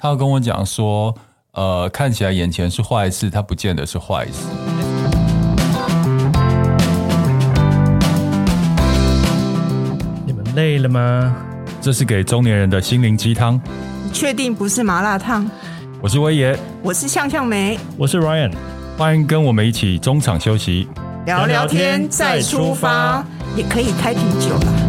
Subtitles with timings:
[0.00, 1.12] 他要跟我讲说，
[1.54, 4.46] 呃，看起来眼前是坏事，它不见得是坏事。
[10.24, 11.34] 你们累了吗？
[11.80, 13.60] 这是给中年人的心灵鸡汤。
[14.04, 15.44] 你确定不是麻辣烫？
[16.00, 18.52] 我是威爷，我是向向梅，我是 Ryan，
[18.96, 20.86] 欢迎跟我们一起中场休息，
[21.26, 23.26] 聊聊天再出发，
[23.56, 24.87] 也可以开瓶酒了。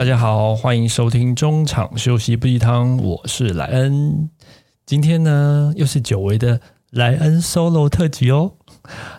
[0.00, 4.30] 大家好，欢迎收听中场休息不鸡汤，我是莱恩。
[4.86, 8.54] 今天呢，又是久违的莱恩 solo 特辑哦。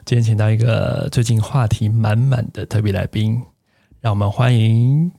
[0.06, 3.44] 今天请到一个最近话题满满的特别来宾，
[4.00, 5.12] 让我们欢迎。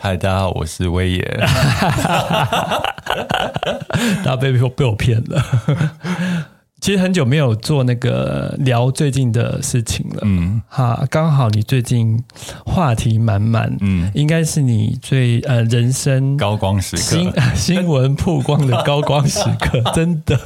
[0.00, 1.22] 嗨，大家好，我是威爷。
[4.24, 5.40] 大家被被我骗了。
[6.80, 12.22] 其实很久没有做那个聊最近的事情了，嗯，哈，刚好你最近
[12.66, 20.38] 话题满满，嗯，应该是你最呃人生高光时刻，新 新闻曝光的高光时刻， 真的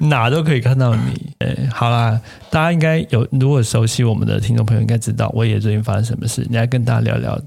[0.00, 1.32] 哪都可以看到你。
[1.38, 7.40] 哎，好啦，大家应该有，如果熟悉我们的听众朋友应该知道，我也最近发生什么事，你来跟大家聊聊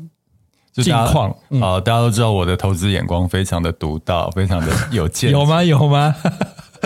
[0.73, 1.29] 近况。
[1.59, 5.61] 啊，大家都知道我的投资眼光非常的独到，非常的有见， 有吗？
[5.61, 6.15] 有吗？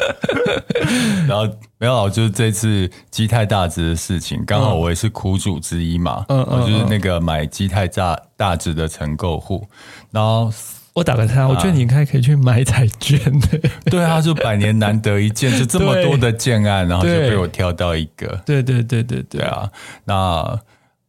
[1.27, 6.25] 然后没有，就是这次基泰大直的事情，刚好我也是苦主之一嘛。
[6.29, 9.67] 嗯嗯，我就是那个买基泰大大直的成购户。
[10.11, 10.51] 然后
[10.93, 13.59] 我打个岔，我觉得你应该可以去买彩券的。
[13.85, 18.27] 对啊，就百年难得一见，就这么多的建案，然后就被我挑到一个。
[18.45, 19.69] 对对对对对啊！
[20.05, 20.59] 那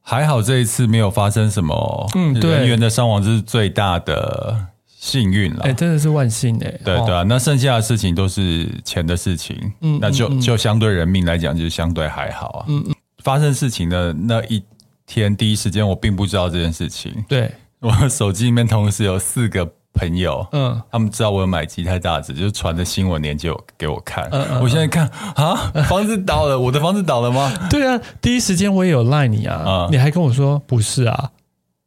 [0.00, 2.08] 还好这一次没有发生什么
[2.40, 4.68] 人员的伤亡，这是最大的。
[5.02, 6.70] 幸运了，哎，真的是万幸哎！
[6.84, 12.64] 对对啊，那剩下的事情都是钱的事情，嗯，那就就相对人命来讲，就是相对还好啊。
[12.68, 14.62] 嗯嗯，发生事情的那一
[15.04, 17.12] 天，第一时间我并不知道这件事情。
[17.28, 24.28] 对，我手机里面同时有四个朋友，嗯，他们知道我有买吉泰大子，就传的新闻链接给我看。
[24.30, 25.56] 嗯嗯，我现在看啊，
[25.88, 27.52] 房子倒了，我的房子倒了吗？
[27.68, 31.32] 对啊，第一时间我也有赖你啊，你还跟我说不是啊。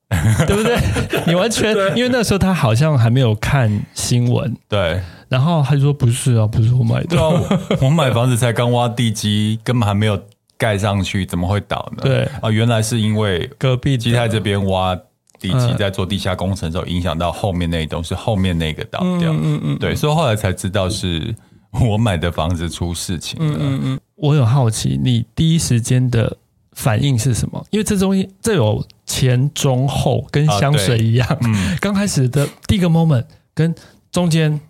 [0.46, 0.78] 对不对？
[1.28, 5.02] 你完全因为那时候他好像还没有看新闻，对。
[5.28, 7.18] 然后他就说不是啊，不是我买的，
[7.82, 10.18] 我买房子才刚挖地基，根本还没有
[10.56, 12.04] 盖上去，怎么会倒呢？
[12.04, 14.96] 对啊，原来是因为隔壁基泰这边挖
[15.40, 19.34] 地基，在做地下工程的时候，影响到后面那一栋，是后面那个倒掉。
[19.34, 21.34] 嗯嗯嗯，对，所以后来才知道是
[21.72, 23.58] 我买的房子出事情了。
[23.60, 26.38] 嗯嗯，我有好奇，你第一时间的。
[26.76, 27.66] 反应是什么？
[27.72, 31.28] 因为这东西这有前中后，跟香水一样。
[31.42, 33.26] 嗯，刚开始的第一个 moment
[33.56, 33.74] 跟
[34.12, 34.62] 中间，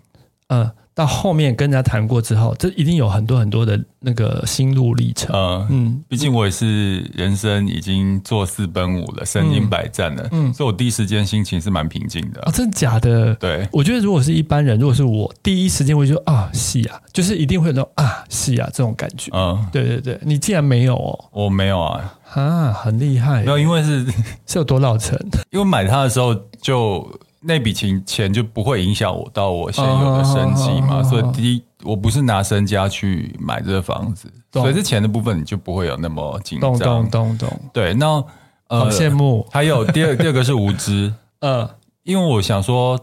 [0.46, 0.72] 呃。
[0.96, 5.28] 到后面跟人家谈过之后，这一定有很多很多的那个心路历程。
[5.36, 10.26] 嗯嗯，毕竟我也是人生已经坐四奔五了，身经百战了。
[10.32, 12.40] 嗯，所以我第一时间心情是蛮平静的。
[12.40, 13.34] 啊，真的假的？
[13.34, 19.30] 对，我觉得如果是一般人，如果是我第一时间会说啊，是啊，就是一定会有那种啊，是啊这种感觉。
[19.34, 21.24] 嗯，对对对，你竟然没有哦？
[21.30, 23.42] 我没有啊，啊，很厉害。
[23.42, 24.02] 没有，因为是
[24.48, 25.14] 是有多老成？
[25.52, 27.06] 因为买它的时候就。
[27.46, 36.76] 那笔钱钱就不会影响我到我现有的生计嘛，所以第一，我不是拿身家去买这个房子，所以这钱的部分你就不会有那么紧张。
[36.76, 37.60] 懂懂懂懂。
[37.72, 38.06] 对，那
[38.68, 39.46] 呃，好羡慕。
[39.52, 41.68] 还有第二第二个是无知， 嗯，
[42.02, 42.98] 因为我想说，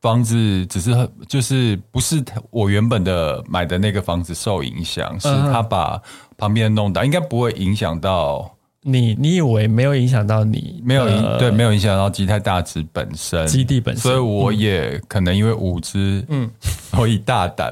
[0.00, 6.02] 房子只是就是不是我原本的买的那个房子受影响，是他把
[6.36, 8.50] 旁边弄倒，应该不会影响到。
[8.82, 10.80] 你你以为没有影响到你？
[10.84, 16.50] 没有影、呃、对，没有影响到基泰大直本身基地本身，所以我也可能因为无知，嗯，
[16.90, 17.70] 所以大胆。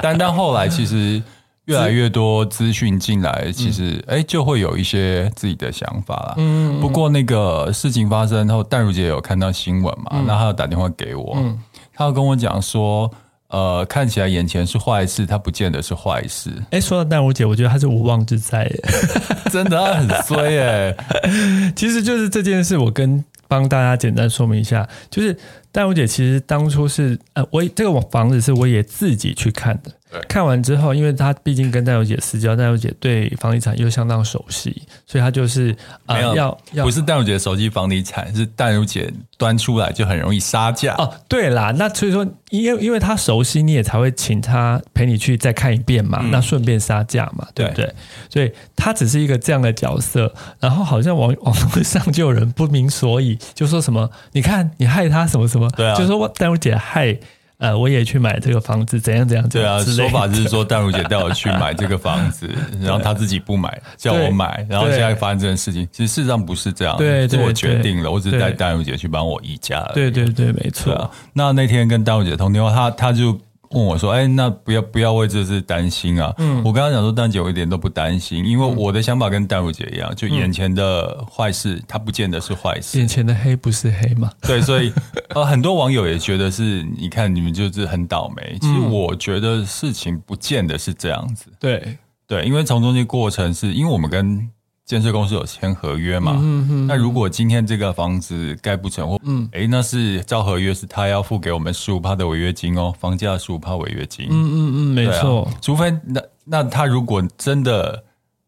[0.00, 1.20] 但但后来其实
[1.64, 6.34] 越来越多资讯进来，其实哎、嗯欸，就会有一些自己的想法了。
[6.36, 10.22] 嗯，不过那个事情发生后，淡如姐有看到新闻嘛？
[10.26, 11.58] 那、嗯、她有打电话给我，嗯，
[11.92, 13.10] 她要跟我讲说。
[13.50, 16.50] 呃，看起来眼前是坏事，它不见得是坏事。
[16.70, 18.70] 哎，说到淡如姐，我觉得她是无妄之灾，
[19.50, 20.96] 真的，她很衰耶。
[21.76, 25.36] 其实就是这件事，我跟帮大家简单说明一下，就是
[25.72, 29.90] 淡如姐其实当初是呃，我这个房子是我也自己去看的。
[30.28, 35.74] 看完之后，因为他毕竟跟淡如姐私交，淡如姐对房地产又相当熟悉，所以他就是
[36.06, 41.12] 呃要要不是淡如姐熟悉房地产，是淡如姐端出来就很容易杀价哦。
[41.28, 47.86] 对啦，那所以说，因为因为他熟悉，你也才会请他陪你去再看一遍嘛，嗯、那顺便杀价嘛，对不对？
[47.86, 47.94] 对
[48.28, 57.16] 所以他只是一个这样的角色，然后好像网网络上就有人不明所以，就说什么你看你害他什么什么，对啊，就说淡如姐害。
[57.60, 59.48] 呃，我也去买这个房子，怎样怎样？
[59.48, 62.50] 对啊，说法就是说，淡如姐带我去买这个房子，
[62.82, 69.88] 然后她自己不买，叫我买，然后现在发生这件事情，其实事实上不是这样，对，是我决定了，我只是带淡如姐去帮我议价。
[69.94, 70.94] 对对对，没错。
[70.94, 73.38] 啊、那那天跟淡如姐通电话，她她就。
[73.70, 82.98] 问我说：“哎，那不要不要为这事担心啊！”嗯，我跟他讲说：“淡姐，我一点都不担心，因为我的想法跟淡如姐一样，就眼前的坏事，它不见得是坏事。
[82.98, 84.30] 眼前的黑不是黑嘛？
[84.42, 84.92] 对，所以
[85.34, 88.58] 呃，很多网友也觉得是，你看你们就是很倒霉。
[88.60, 91.46] 其实我觉得事情不见得是这样子。
[91.60, 91.96] 对
[92.26, 94.50] 对，因为从中间过程是因为我们跟。
[94.90, 96.36] 建设公司有签合约嘛？
[96.40, 96.86] 嗯嗯。
[96.88, 104.26] 那如果今天这个房子盖不成，或嗯，哎，那是照合约是他要付给我们十五趴的违约金哦，房价十五趴违约金。
[104.28, 105.48] 嗯嗯嗯，没错。
[105.62, 108.02] 除非那那他如果真的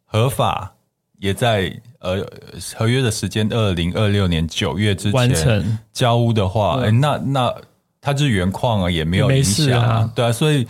[0.05, 0.75] 合法，
[1.21, 2.27] 也在呃
[2.75, 7.55] 合约的时间二零二六年九月之前交屋的话，哎，那那
[8.01, 10.11] 他就是原矿啊，也没有影响啊。
[10.13, 10.67] 对啊，所以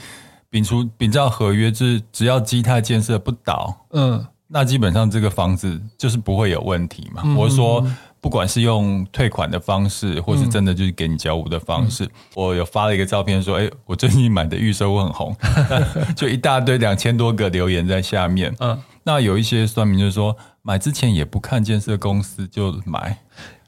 [0.50, 4.22] 秉除秉照合约，就是只要基泰建设不倒，嗯。
[4.52, 7.22] 那基本上这个房子就是不会有问题嘛。
[7.34, 7.82] 我是说，
[8.20, 15.34] 不管是用退款的方式，或是真的就是给你交屋的方式，我有发了一个照片说，哎，我最近买的预售屋很红，
[16.14, 18.54] 就一大堆两千多个留言在下面。
[18.60, 23.18] 嗯，那有一些算命就是说，买之前也不看建设公司就买。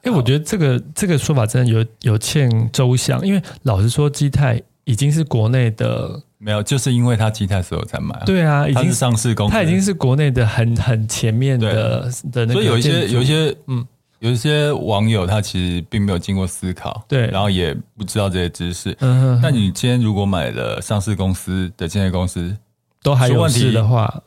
[0.02, 6.22] 哎，我觉得这个这个说法真的有有欠周详，因为老实说，基泰已经是国内的。
[6.38, 8.20] 没有，就是因为他基泰所有才买。
[8.26, 12.52] 对啊，已经是上市公司，他已经是国内的很很前面的的那个。
[12.52, 13.86] 所以有一些有一些嗯，
[14.19, 18.96] 有一些网友他其实并没有经过思考，对，然后也不知道这些知识。
[19.00, 22.56] 嗯，那你今天如果买了上市公司的建设公司，
[23.02, 24.22] 都还有问题的话，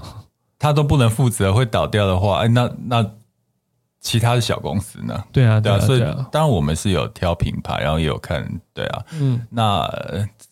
[0.57, 3.11] 他都不能负责会倒掉的话，哎，那那。
[3.99, 5.21] 其他的小公司呢？
[5.31, 5.99] 对啊，对啊，所以
[6.31, 9.85] 当然我们是有挑品牌，然后也有看，对啊，嗯，那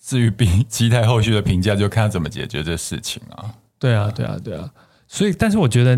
[0.01, 3.53] 至于比基泰后续的评价，就看他怎么解决这事情啊。
[3.79, 4.69] 对啊，对啊，对啊。
[5.07, 5.97] 所以，但是我觉得，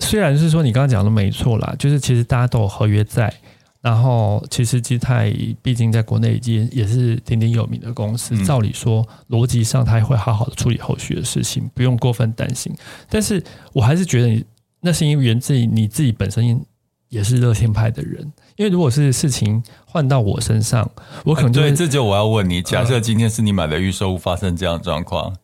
[0.00, 3.32] 虽然是说你刚刚讲的没错啦，就是其实大家都有合约在，
[3.80, 12.74] 然后其实基泰毕竟在国内已经也是鼎鼎有名的公司，照理说逻辑上他也会好好的处理后续的事情，不用过分担心。
[13.08, 13.42] 但是
[13.72, 14.44] 我还是觉得你
[14.80, 16.60] 那是因为源自于你自己本身。
[17.08, 18.20] 也是乐天派的人，
[18.56, 20.90] 因为如果是事情换到我身上，
[21.24, 25.34] 我可能就会、啊、对，这就我要问你，假设今天是你买的预售物发生这样的状况，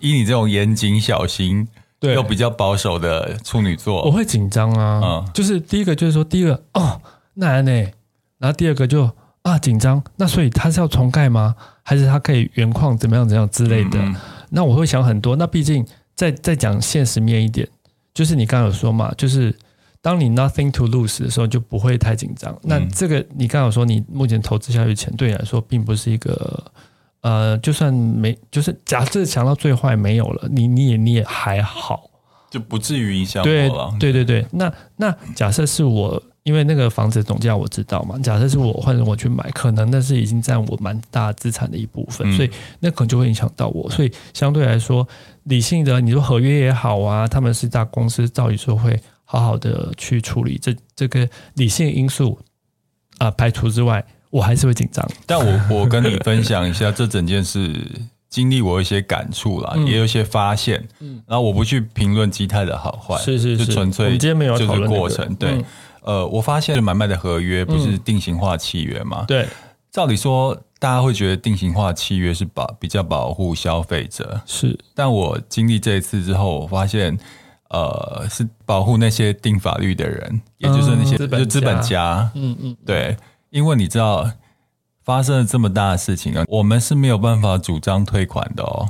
[0.00, 1.68] 以你这种严谨小心，
[2.00, 5.00] 对，又比较保守的处女座，我会紧张啊。
[5.04, 6.98] 嗯，就是第一个就是说，第一个哦，
[7.34, 7.70] 那呢，
[8.38, 9.10] 然后第二个就
[9.42, 11.54] 啊紧张，那所以他是要重盖吗？
[11.82, 13.98] 还是他可以原矿怎么样怎么样之类的？
[13.98, 14.16] 嗯嗯，
[14.48, 15.36] 那我会想很多。
[15.36, 17.68] 那毕竟再再讲现实面一点，
[18.14, 19.54] 就是你刚刚有说嘛，就是。
[20.00, 22.56] 当你 nothing to lose 的时候，就不会太紧张。
[22.62, 26.64] 那这个你刚好说，你目前投资下去钱对你来说，并不是一个
[27.20, 32.08] 呃，就算没，就是假设想到最坏没有了，你你也你也还好，
[32.48, 33.92] 就不至于影响我了。
[33.98, 43.90] 对对对对，那那假设是我，因为那个房子总价我知道嘛，假设是我换成我去买，可能那是已经占我蛮大资产的一部分，所以那可能就会影响到我。
[43.90, 45.06] 所以相对来说，
[45.42, 48.98] 理性的你说合约也好啊，他们是大公司，照理说会。
[49.30, 52.38] 好好的去处理这这个理性因素
[53.18, 55.06] 啊、呃，排除之外，我还是会紧张。
[55.26, 57.78] 但我我跟你分享一下这整件事
[58.30, 60.82] 经历，我有一些感触啦，嗯、也有一些发现。
[61.00, 65.34] 嗯，然后我不去评论基泰的好坏，是是是，就纯粹今天没有就是过程。
[65.34, 65.64] 对，嗯、
[66.04, 69.26] 呃，我发现买卖的合约不是定型化契约吗？
[69.28, 69.46] 对，
[69.90, 74.78] 照理说大家会觉得定型化契约是保比较保护消费者，是。
[74.94, 77.18] 但我经历这一次之后，我发现。
[77.70, 82.30] 呃，是保护那些定法律的人，也就是那些就资本家。
[82.34, 83.14] 嗯嗯，对，
[83.50, 84.30] 因为你知道
[85.04, 88.88] 发生了这么大的事情啊，我们是没有办法主张退款的哦。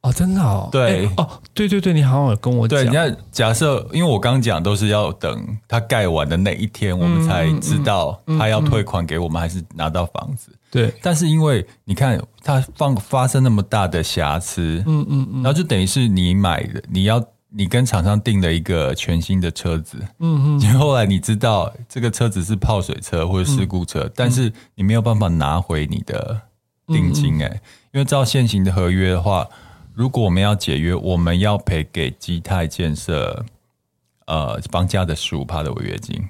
[0.00, 0.68] 哦，真的哦。
[0.72, 2.80] 对哦，对对对，你好像有跟我讲。
[2.80, 10.52] 对，你看，假设因为我刚讲都是要等他盖完的那一天，我们才知道他要退款给我们，还是拿到房子。
[10.68, 17.24] 对，但是因为你看，他放发生那么大的瑕疵，嗯嗯嗯，然后就等于是你买的，你要。
[17.54, 26.40] 你跟厂商订了一个全新的车子，嗯嗯，后来你知道这个车子是泡水车或者事故车，嗯、但是你没有办法拿回你的
[26.86, 27.54] 定金诶，嗯。
[27.54, 27.60] 嗯，
[27.92, 29.46] 因为照现行的合约的话，
[29.94, 33.44] 如果我们要解约，我们要赔给基泰建设
[34.26, 36.26] 呃房价的十五趴的违约金。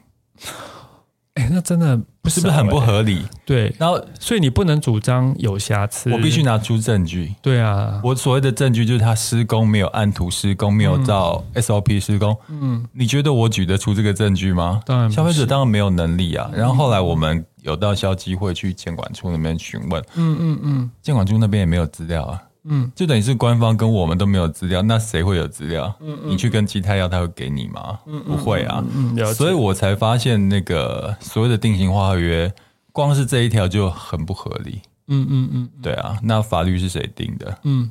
[1.34, 3.24] 哎，那真的不是不是很不合理？
[3.46, 7.34] 对，然后所以你不能主张有瑕疵，我必须拿出证据。
[7.40, 12.36] 对啊，我所谓的证据就是他施工没有按图施工，没有照 SOP 施工。
[12.48, 14.82] 嗯，你觉得我举得出这个证据吗？
[14.84, 16.50] 当然，消费者当然没有能力啊。
[16.52, 22.42] 然后后来我们有到消基会去监管处那边询问，嗯嗯嗯，监管处那边也没有资料啊。
[22.64, 25.92] 嗯，就等于是官方跟我们都没有资料，那谁会有资料？
[26.00, 27.98] 嗯嗯，你去跟基泰要，他会给你吗？
[28.06, 28.84] 嗯，不会啊。
[28.94, 32.52] 嗯，嗯，所以我才发现那个所谓的定型化合约，
[32.92, 34.80] 光是这一条就很不合理。
[35.08, 37.58] 嗯嗯嗯，对啊，那法律是谁定的？
[37.64, 37.90] 嗯，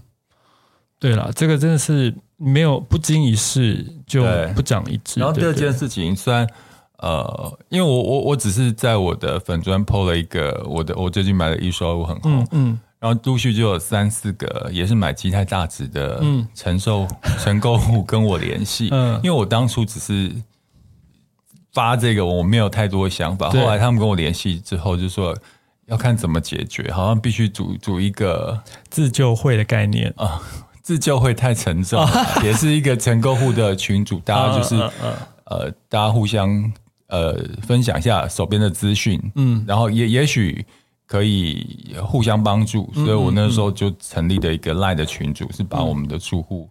[1.00, 4.24] 对了，这个真的是没有不经一事就
[4.56, 5.20] 不长一智。
[5.20, 6.48] 然后第二件事情，虽然
[7.00, 12.40] 呃，因为我我我只是在我的粉砖 po 了一个我的我最近买的预售屋很红。
[12.40, 12.48] 嗯。
[12.52, 17.08] 嗯然后陆续就有三四个也是买基泰大值的承受
[17.42, 20.32] 承购户跟我联系，嗯，因为我当初只是
[21.74, 23.50] 发这个，我没有太多想法。
[23.50, 25.36] 后来他们跟我联系之后，就说
[25.88, 30.14] 要看怎么解决，好像必须组组一个自救会的概念。
[30.16, 30.40] 啊，
[30.84, 32.08] 自救会太沉重，
[32.46, 34.76] 也是一个承购户的群组，大家就是
[35.46, 36.72] 呃，大家互相
[37.08, 40.64] 呃分享一下手边的资讯，嗯，然后也也许。
[41.12, 46.70] 可以互相帮助，所以我那时候就成立了一个 Line 的群组，是把我们的住户，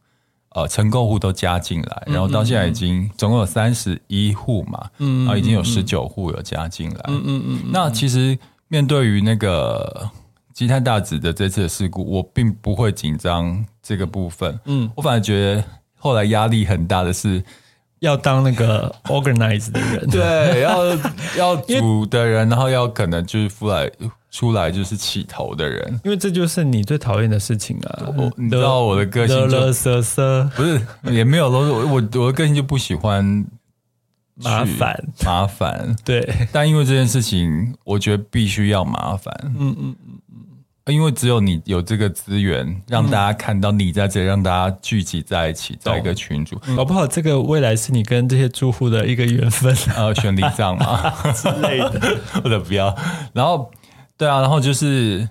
[0.54, 7.60] 呃，成购户都加进来，然后到现在已经总共有三十一户嘛，嗯，然后已经有十九户有加进来，嗯嗯嗯。
[7.70, 10.08] 那其实面对于那个
[10.54, 15.62] 基泰大直的这次的事故，我并不会紧张这个部分，嗯，我反而觉得
[15.98, 17.44] 后来压力很大的是。
[18.00, 20.84] 要当那个 organize 的人， 对，要
[21.36, 23.90] 要 组的人，然后要可能就是出来
[24.30, 28.08] 出来就是起头的人，因为这就是你最讨厌的事情啊！
[28.16, 33.24] 我你知道我的个性就啰啰嗦嗦，不是也没有啰嗦，我我的个性就不喜欢
[34.36, 35.04] 麻烦。
[35.24, 40.40] 麻烦，对，但因为这件事情，我觉得必须要麻烦，嗯嗯嗯嗯。
[40.86, 51.10] 因为只有你有这个资源，让大家看到你在这里，让大家聚集在一起，在一个群组，搞不好这个未来是你跟这些住户的一个缘分，呃， 选里长嘛。
[51.32, 52.94] 之类的， 或者不要。
[53.32, 53.70] 然后，
[54.16, 55.28] 对啊，然后就是，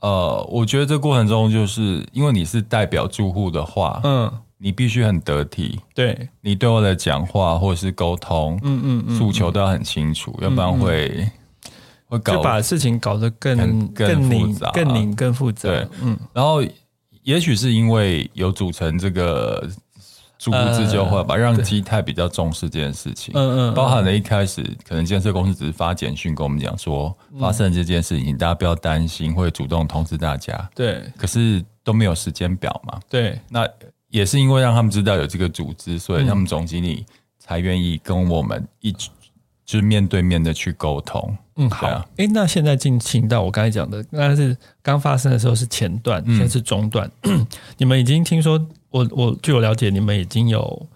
[0.00, 11.28] 呃，我觉得这过程中，就是因为你是代表住户的话，嗯，你必须很得体，对，你对我的讲话或者是沟通，嗯嗯嗯，诉求都要很清楚，要不然会。
[12.18, 15.68] 就把事情搞得更更复杂，更拧更复杂。
[15.68, 16.62] 对，嗯，然后
[17.22, 19.68] 也许是因为有组成这个
[20.38, 23.32] 住户自救会吧，让基泰比较重视这件事情。
[23.34, 30.68] 嗯嗯，包含了一开始可能建设公司只是发简讯跟我们讲说发生这件事情，大家不要担心，会主动通知大家。
[30.74, 33.00] 对，可是都没有时间表嘛。
[33.08, 33.66] 对，那
[34.08, 37.06] 也是因为让他们知道有这个组织，所以他们总经理
[37.38, 39.10] 才愿意跟我们一起。
[39.66, 47.08] 就是面对面的去沟通，嗯，好，哎、啊欸，那现在进行到我刚才讲的，那是刚发生的时候是前段，现在是中段。
[47.22, 47.46] 嗯、
[47.78, 50.86] 你们已经听说，我我据我了解，你们已经有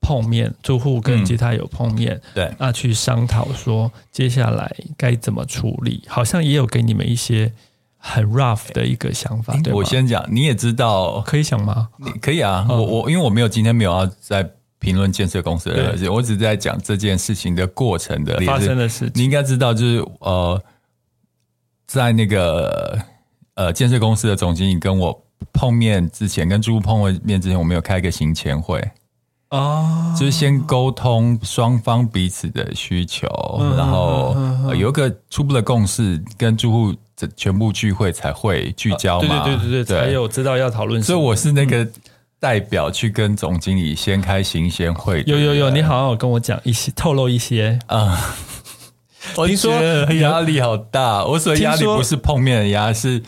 [0.00, 7.52] 碰面，住户跟吉他有碰面，嗯、对，那去商讨说接下来该怎么处理，好像也有给你们一些
[7.96, 9.56] 很 rough 的一个想法。
[9.62, 11.90] 对，我先讲，你也知道，可以想吗？
[11.98, 14.50] 你可以啊，我我因为我没有今天没有要在。
[14.88, 19.12] 评论建设公司的我只是在讲这件事情的过程的发生的事情。
[19.16, 20.62] 你应该知道，就是呃，
[21.86, 22.98] 在那个
[23.54, 28.82] 呃建设公司的总经理跟我碰面之前，跟住户碰面之前，我们有开一个行前会
[29.50, 33.28] 哦，就是先沟通双方彼此的需求，
[33.76, 34.34] 然后
[34.74, 36.94] 有一个初步的共识，跟住户
[37.36, 39.44] 全部聚会才会聚焦嘛。
[39.44, 41.02] 对对对对对，才有知道要讨论。
[41.02, 41.86] 所以我是那个。
[42.40, 48.16] 代表去跟总经理先开行先会，有有有，你好好跟我讲一些，透露一些啊。
[48.16, 53.20] 嗯、我听说压力好大，我所以压力不是碰面的压，是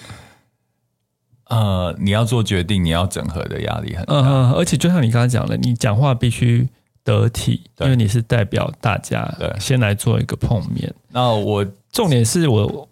[1.46, 4.14] 呃，你要做决定，你要整合的压力很大。
[4.14, 6.68] 嗯嗯，而且就像你刚才讲的，你讲话必须
[7.02, 10.94] 得体，因为你是代表大家，对，先来做一个碰面。
[11.08, 12.86] 那我重点是我。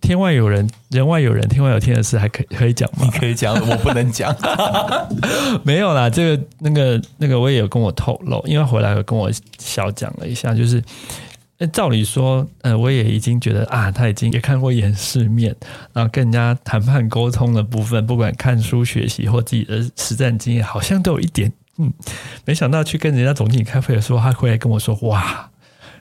[0.00, 3.04] 天外有人，人外有人，天外有天的事还可以可以讲吗？
[3.04, 4.34] 你可以讲，我不能讲。
[5.64, 10.82] 没有啦，这个那个那个我也有跟我透露，因为回来有跟我小讲了一下，就是
[11.72, 15.54] 照理说，呃，我也已经觉得啊，他已经也看过一点世面，
[15.92, 21.52] 然后跟人家谈判沟通的部分，不管看书学习或自己的实战经验，好像都有一点。
[21.78, 21.92] 嗯，
[22.46, 25.50] 没想到去跟人家总经理开会的时候，他回来跟我说，哇。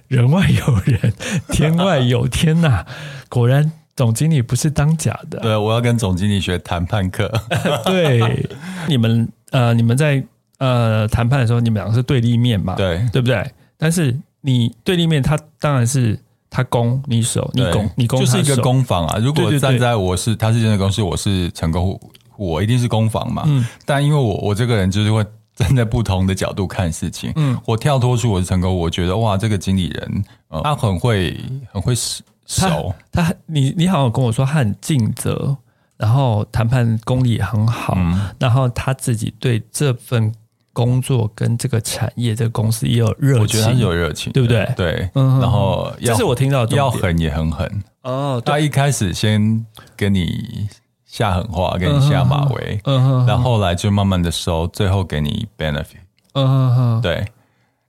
[0.08, 1.14] 人外有人，
[1.50, 2.88] 天外有天呐、啊！
[3.30, 5.40] 果然，总经理不是当假的。
[5.40, 7.32] 对，我要跟总经理学谈判课。
[7.86, 8.48] 对，
[8.88, 10.24] 你们呃，你们在
[10.60, 12.76] 呃谈判的时候，你们两个是对立面嘛？
[12.76, 13.50] 对，对不对？
[13.78, 16.20] 但是你对立面，他当然是。
[16.48, 19.18] 他攻你守，你攻你攻，就是一个攻防啊。
[19.20, 22.00] 如果站在我是他是建设公司，我是成功户，
[22.38, 23.44] 我一定是攻防嘛。
[23.46, 25.26] 嗯，但因为我我这个人就是会
[25.68, 27.32] 站在不同的角度看事情。
[27.36, 30.24] 嗯，我跳脱出我的成功，我觉得哇，这个经理人
[30.64, 31.40] 他很会
[31.72, 35.56] 很会熟，他你你好像跟我说他很尽责，
[35.98, 40.34] 然后谈判功力也很好，嗯，然后他自己对这份。
[40.76, 44.70] 工作跟这个产业、这个公司也有热情，我觉得他是有热情，对不对？
[44.76, 48.44] 对，嗯，然后这是我听到的要狠也很狠哦。
[48.46, 50.68] 他一开始先跟你
[51.16, 56.04] 下狠话，给你下马威，嗯哼，然后后来就慢慢的收，最后给你 benefit，
[56.34, 57.26] 嗯哼哼，对。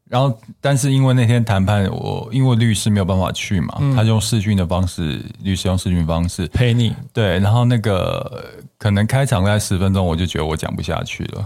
[0.08, 7.40] 然后，但是因为那天谈判，我因为律师没有办法去嘛，他就用视讯的方式，律师用视讯方式陪你，对。
[7.40, 8.44] 然后那个
[8.78, 11.44] 可能开场在十分钟，我就觉得我讲不下去了。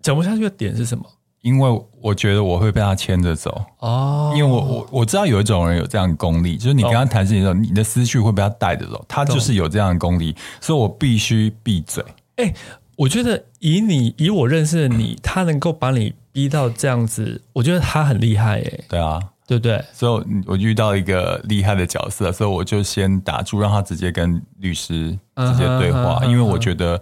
[0.00, 1.04] 讲不下去的点是什么？
[1.40, 4.32] 因为我觉得我会被他牵着走哦。
[4.36, 9.04] 因为我我我知道有一种人有这样的功力，就是你跟他谈事情的时候，你的思绪会被他带着走。
[9.08, 12.04] 他就是有这样的功力，所以我必须闭嘴。
[12.36, 12.52] 哎，
[12.96, 18.60] 我觉得以你以我认识的你，他能够把你逼到这样子，我觉得他很厉害。
[18.60, 19.84] 哎，对啊，对不对？
[19.92, 27.00] 所以我遇到一个厉害的角色，所以我就先打住，让他直接跟律师直接对话，因为我觉得。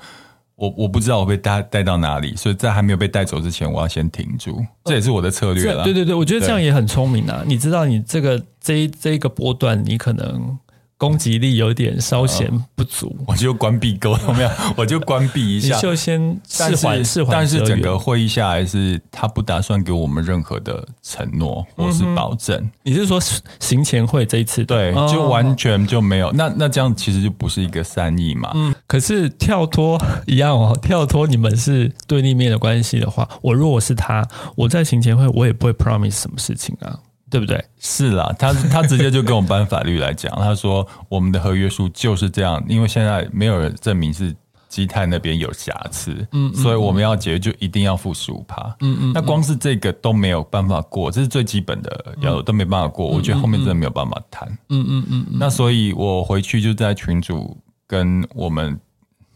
[0.57, 5.85] 我我不知道我被带带到哪里，所以在还没有被带走之前，我要先停住，这也是我的策略了。
[5.85, 7.43] 对对对，我觉得这样也很聪明啊！
[7.47, 10.59] 你知道，你这个这一这一个波段，你可能。
[10.99, 15.77] 攻击力有点稍显不足，呃、我就关闭沟通，没有， 我就关闭一下。
[15.77, 17.33] 你就先释缓释缓。
[17.33, 22.57] 但是整个会议下来是，他不打算给我们任何的承诺或是保证。
[22.57, 23.21] 嗯、你是说
[23.61, 26.33] 行前会这一次对，就完全就没有？
[26.33, 28.53] 那那这样其实就不是一个善意嘛？
[28.55, 28.75] 嗯。
[28.87, 36.99] 可是跳脱一样哦，跳脱你们是对立面的关系的话，我如果是他，我在行前会我也不会 promise 什么事情啊。
[37.37, 37.63] 对不对？
[37.79, 44.35] 是啦，他他直接就跟我们搬法律来讲，他说我们的合约书就是这样，因为现在没有人证明是
[44.71, 57.55] 基泰那边有瑕疵，嗯，嗯，所以我们要解决就一定要付十五趴，嗯嗯，那光是这个都没有办法过，这是最基本的要都没办法过，我觉得后面真的没有办法谈，嗯嗯嗯，那所以我回去就在群主
[57.87, 58.81] 跟我们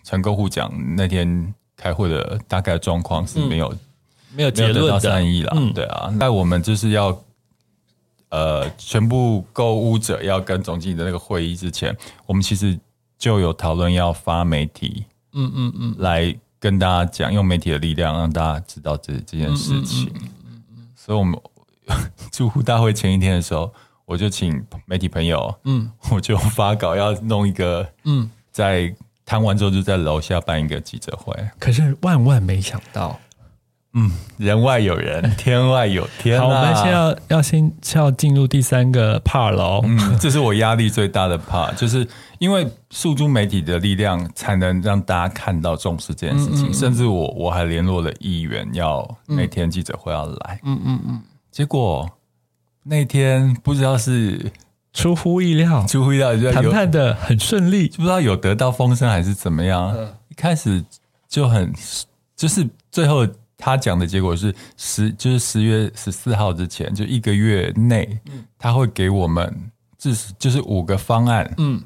[0.04, 3.78] 陈客户讲那天开会的大概状况是没有、嗯、
[4.37, 5.00] 没有结论的。
[5.00, 7.14] 善意啦，嗯、对啊，那我们就是要。
[8.31, 11.97] 呃，全部购物者要跟总经理的那个会议之前，
[12.27, 12.79] 我们其实
[13.19, 20.07] 就有讨论要发媒体，嗯嗯嗯，来跟大家讲，用媒体的力量让大家知道这这件事情。
[20.15, 21.39] 嗯嗯嗯嗯，所以，我们
[22.31, 23.73] 住户大会前一天的时候，
[24.04, 28.95] 我就请媒体朋友，嗯，我就发稿要弄一个，嗯，在
[29.26, 31.35] 谈完之后就在楼下办一个记者会。
[31.59, 33.19] 可是万万没想到。
[33.93, 36.43] 嗯，人外有人， 天外有天啊。
[36.43, 39.81] 好，我们先要要先要进入第三个 part 喽。
[39.85, 42.07] 嗯， 这是我压力最大的 part，就是
[42.39, 46.67] 因为诉诸媒体的力量，才能让大家看到重视这件事情。
[46.67, 50.61] 嗯嗯嗯，甚至我我还联络了议员，要那天记者会要来。
[50.63, 51.23] 嗯嗯嗯。
[51.50, 52.09] 结果
[52.85, 54.53] 那天不知道是
[54.93, 59.93] 出乎意料，出乎意料，谈判的很顺利，不知道有得到风声还是怎么样。
[59.97, 60.85] 嗯、一开始
[61.29, 61.75] 就很，
[62.37, 63.26] 就是最后。
[63.61, 68.19] 他讲的结果是十，就是十月十四号之前，就一个月内，
[68.59, 71.81] 他会给我们至少就是五个方案，嗯，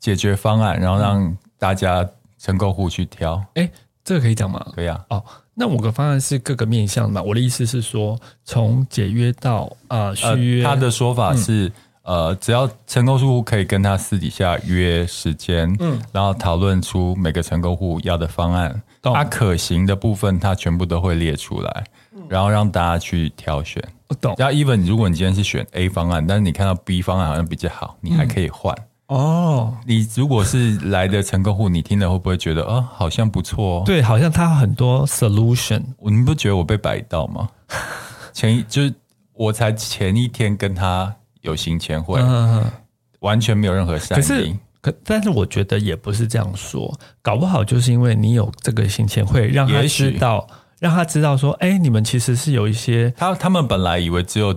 [0.00, 3.44] 解决方案，然后让大家成购户去挑。
[3.54, 3.70] 哎，
[4.02, 4.66] 这个可以讲吗？
[4.74, 5.04] 可以啊。
[5.10, 5.22] 哦，
[5.54, 7.22] 那五个方案是各个面向嘛？
[7.22, 11.70] 我的意思是说，从解约到啊续约，他的说法是。
[12.06, 18.80] 呃，只要承购户可以跟他私底下约时间，嗯，然后讨论出每个成功户要的方案，
[19.14, 23.82] 他懂可行的部分，他全部都会列出来，嗯、然后让大家去挑选。
[24.08, 24.34] 我懂。
[24.38, 28.74] 然后，even 如果你今天是选 A 方案，但是你看到 B 方案好像比较好，你还可以换。
[29.08, 33.82] 嗯、哦，你如果是来的成客户，你听了会不会觉得，哦，好像不错哦？
[33.84, 35.82] 对，好像他有很多 solution。
[36.00, 37.48] 你不觉得我被摆到吗？
[38.32, 38.94] 前一就是
[39.32, 41.14] 我才前一天跟他。
[41.42, 42.64] 有行前会，嗯、
[43.20, 44.20] 完全没有任何善意。
[44.20, 44.52] 可是，
[44.86, 50.46] 可但是我觉得也不是这样说，搞不好就是因为你有这个行前会，让他知道，
[50.78, 53.12] 让他知道说，哎、欸，你们其实是有一些。
[53.16, 54.56] 他他们本来以为只有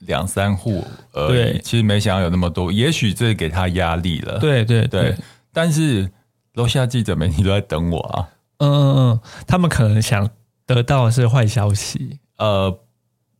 [0.00, 2.70] 两三户而已，对其实没想到有那么多。
[2.70, 4.38] 也许这给他压力了。
[4.38, 5.16] 对对对，对。
[5.52, 6.08] 但是
[6.54, 8.28] 楼下记者媒体都在等我啊。
[8.58, 10.30] 嗯嗯嗯，他们可能想
[10.66, 12.20] 得到的是坏消息。
[12.38, 12.78] 呃。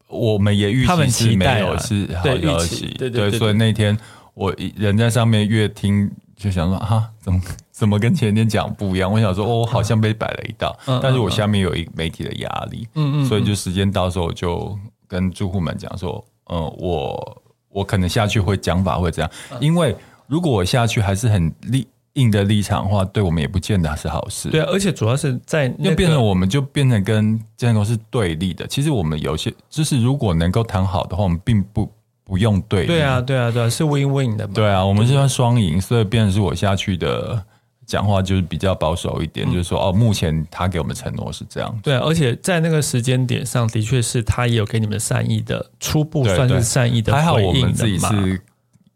[0.07, 3.99] 我们也预期是没有是好消息，对对，所以那天
[4.35, 6.09] 我人在上面越听
[6.45, 7.41] 就想说啊，怎么
[7.73, 9.11] 怎么跟前天讲不一样？
[9.11, 14.79] 我想说哦，我好像被摆了一道，但是我下面有一媒体的压力，嗯嗯，所以就时间到时候我就
[15.09, 24.51] 跟住户们讲说，嗯，我我可能下去会讲法会这样，因为如果我下去还是很立硬的立场的话，对我们也不见得是好事。
[24.51, 28.67] 对，而且主要是在那就变成我们就变成跟健身公司对立的。
[28.67, 31.91] 其实我们有些就是如果能够谈好的话，我们并不
[32.25, 32.87] 不用对立。
[32.87, 34.55] 对啊，对啊，对啊，是 win win 的嘛。
[34.55, 37.45] 对啊，我们是要双赢，所以变成是我下去的。
[37.87, 41.79] 讲话就是比较保守一点，嗯、就是说哦，目前他给我们承诺是这样。
[41.83, 47.23] 对，而且在那个时间点上的确是他也有给你们善意的初步算是善意的回应的。
[47.23, 48.41] 还好我们自己是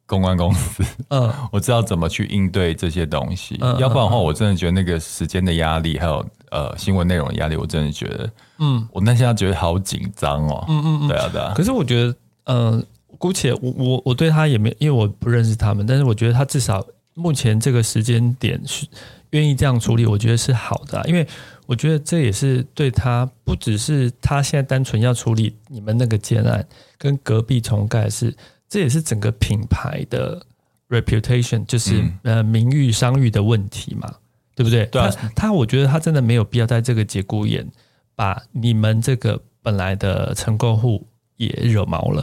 [0.06, 3.58] 公关公司，嗯，我知道怎么去应对这些东西。
[3.60, 10.64] 嗯、要不然的话，我真的觉得那个时间的压力，还有呃新闻内容的压力，我真的觉得，嗯，我那现在觉得好紧张哦。
[10.66, 11.52] 嗯嗯嗯，对啊对啊。
[11.54, 12.82] 可是我觉得，嗯、呃，
[13.18, 16.86] 姑且我我我对他也没，因为我不认识他们，但是我觉得他至少。
[17.20, 18.86] 目前这个时间点是
[19.30, 21.26] 愿意这样处理，我觉得是好的啊，因为
[21.66, 26.64] 我觉得这也是对他，不只是他现在单纯要处理你们那个建案
[26.96, 28.32] 跟隔壁重盖是，
[28.68, 30.40] 这也是整个品牌的
[30.88, 34.14] reputation，就是呃名誉商誉的问题嘛，
[34.54, 34.86] 对不对？
[34.86, 37.68] 对啊，他他我觉得他真的没有必要在这个节骨眼
[38.14, 41.04] 把你们这个本来的成购户
[41.38, 42.22] 也惹毛了。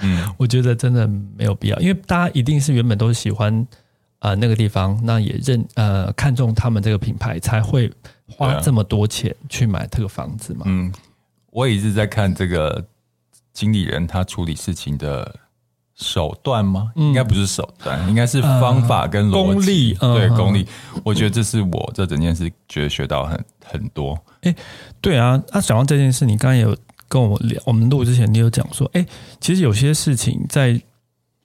[0.00, 3.66] 嗯， 我觉得真的没有必要，因为大家一定是原本都喜欢。
[4.20, 7.88] 啊、呃，那个地方，那也认呃看中他们这个品牌，才会
[8.28, 10.62] 花这么多钱去买这个房子嘛。
[10.66, 10.92] 嗯，
[11.52, 12.84] 我也一直在看这个
[13.52, 15.32] 经理人他处理事情的
[15.94, 16.90] 手段吗？
[16.96, 20.18] 嗯、应该不是手段，应该是方法跟逻辑、呃、功力。
[20.18, 20.66] 对，嗯、功力，
[21.04, 24.18] 我觉得这是我这整件事觉得学到很很多。
[24.42, 24.52] 哎，
[25.00, 26.76] 对啊，那讲到这件事，你刚才有
[27.08, 29.04] 跟我聊，我们录之前你有讲说，哎，
[29.40, 30.80] 其实有些事情在。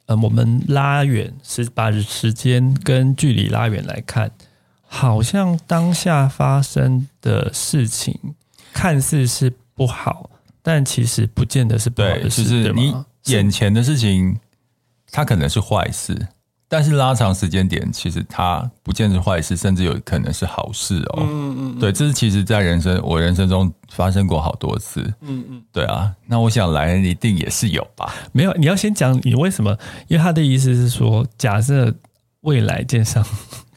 [0.06, 4.30] 呃，我们拉远是把时间跟距离拉远来看，
[4.82, 8.20] 好像当下发生的事情
[8.74, 10.30] 看似是不好，
[10.62, 12.44] 但其实不见得是不好的事。
[12.44, 12.94] 就是你
[13.28, 14.38] 眼前的事情，
[15.10, 16.28] 它可能是坏事。
[16.74, 21.20] 但是拉长时间点，其实它不见得是坏事，甚至有可能是好事哦。
[21.20, 25.02] 嗯嗯嗯，对，这是其实在人生我人生中发生过好多次。
[25.22, 28.16] 嗯嗯，对啊，那我想来一定也是有吧？
[28.32, 29.78] 没有，你要先讲你为什么？
[30.08, 31.94] 因为他的意思是说，假设
[32.42, 33.24] 未来建商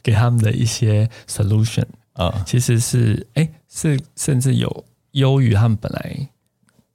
[0.01, 6.27] 给他们的一些 solution 啊，其实是哎，是甚至有优于他们本来。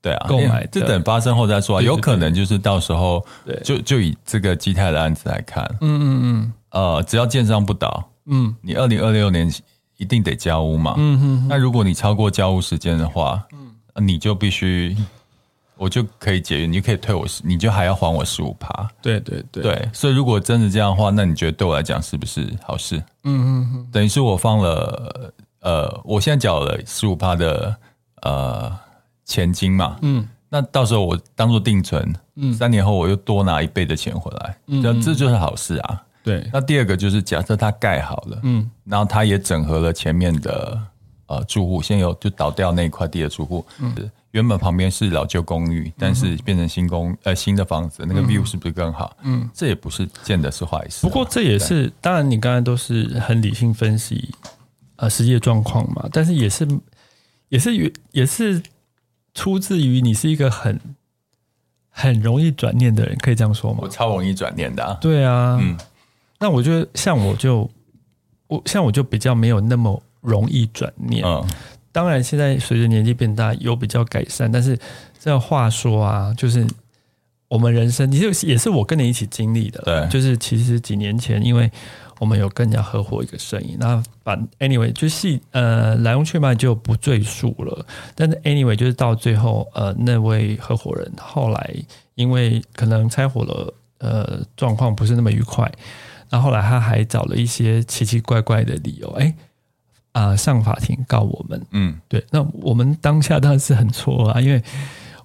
[0.03, 1.81] 对啊，购买这等发生后再说啊。
[1.83, 3.25] 有可能就是到时候，
[3.63, 9.49] 就就以这个基泰的案子来看，嗯嗯嗯，呃，只要建商不倒，嗯，你二零二六年
[9.99, 11.47] 一定得交屋嘛，嗯嗯。
[11.49, 14.97] 那如果你超过交屋时间的话，嗯，你就必须，
[15.77, 18.91] 我就可以解约，你就可以退我，你就还要还我十五趴。
[19.01, 19.89] 对对对，对。
[19.93, 22.97] 所以如果真的这样的话，那你觉得对我来讲是不是好事？
[23.23, 23.87] 嗯嗯嗯。
[23.93, 27.77] 等于是我放了，呃，我现在缴了十五趴的，
[28.23, 28.77] 呃。
[29.25, 36.03] 钱金嘛，嗯，那到时候我当做定存，嗯，三年后我又多拿一倍的钱回来，嗯，这这就是好事啊。
[36.25, 40.81] 对，那第二个就是假设它盖好了，嗯，然后它也整合了前面的
[41.27, 43.93] 呃住户，现有就倒掉那一块地的住户，嗯，
[44.31, 49.17] 原本旁边是老旧公寓，但是变成新公呃新的房子，那个 view 是不是更好？
[49.23, 51.01] 嗯，这也不是见得是坏事。
[51.03, 54.33] 不过这也是，当然你刚才都是很理性分析
[54.97, 56.69] 呃实际的状况嘛，但是也是
[57.49, 58.63] 也是也是。
[59.35, 60.79] 出自于你是一个很
[61.89, 63.79] 很容易转念的人，可以这样说吗？
[63.83, 64.99] 我超容易转念的啊。
[65.01, 65.77] 对啊，嗯，
[66.39, 67.71] 那我觉得像我就
[68.47, 71.25] 我像我就比较没有那么容易转念。
[71.25, 71.47] 嗯，
[71.93, 74.79] 当然现在随着年纪变大有比较改善，但是
[75.19, 76.67] 这话说啊，就是
[77.49, 79.81] 我们人生，其实也是我跟你一起经历的。
[79.83, 81.71] 对，就是其实几年前因为。
[82.23, 87.85] 我们有跟人家合伙一个生意，那反 anyway 就是呃来龙去脉就不赘述了。
[88.15, 91.75] 但是 anyway 就是到最后呃那位合伙人后来
[92.15, 95.69] 因为可能拆伙了呃状况不是那么愉快，
[96.31, 99.35] 那后后来他还找了一些奇奇怪怪的理由，哎
[100.13, 104.63] 啊、呃、上法庭告我们，嗯对，那我们当下当然是很错啊，因为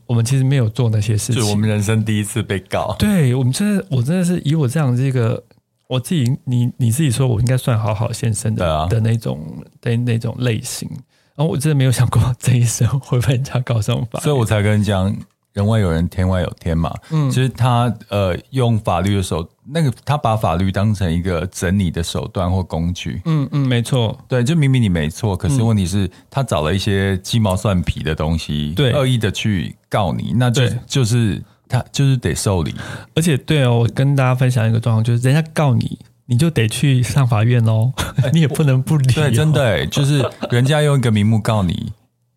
[0.07, 5.43] 我们其实没有做那些事情，是我们人生第一次被告，对我们真的我真的是以我这样这个。
[5.87, 10.89] 我自己，你你自己说，我应该算好好先生的、啊、的那种的那种类型。
[11.35, 15.15] 然后我真的没有想过这一生会被人家告上法，所以我才跟你讲，
[15.53, 16.93] 人外有人，天外有天嘛。
[17.11, 23.21] 嗯，其实他呃用法律的手，那个他把法律当成一个整理的手段或工具。
[23.25, 31.41] 嗯嗯，没错，对，就明明你没错，可是问题是，嗯、他找了一些鸡毛蒜皮的东西，对，恶意的去告你，那就就是。
[31.67, 32.73] 他就是得受理，
[33.15, 37.91] 而且对哦，我跟大家分享一个状况，就是人家告你，你就得去上法院哦，
[38.33, 39.13] 你也不能不理、哦。
[39.15, 41.91] 对，真的，就是人家用一个名目告你，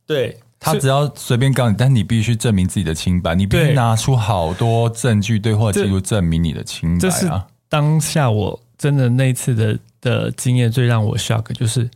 [0.06, 6.98] 对，他只要随便告你，但你必须证明自己的清白，你必须拿出好多证据、对话记录证明你的清白啊！
[7.00, 7.30] 这是
[7.68, 11.88] 当下我真的那次的的经验最让我 shock，就是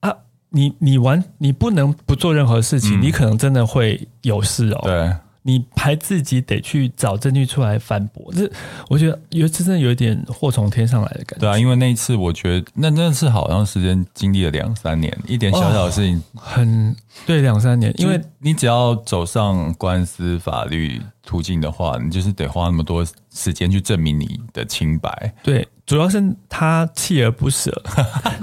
[0.00, 0.14] 啊，
[0.50, 4.80] 你你完你不能不做任何事情，嗯、你可能真的会有事哦。
[4.84, 5.12] 对。
[5.44, 8.48] 你还自己得去找证据出来反驳，这
[8.88, 11.40] 我觉得有真的有一点祸从天上来的感觉。
[11.40, 25.34] 对啊，因为那一次我觉得那那次好长时间经历了两三年，一点小小的事情，哦、很对两三年，因为你只要走上官司法律途径的话，你就是得花那么多时间去证明你的清白。
[25.42, 27.82] 对，主要是他锲而不舍，